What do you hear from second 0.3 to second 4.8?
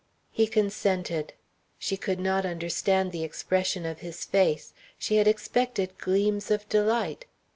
He consented. She could not understand the expression of his face.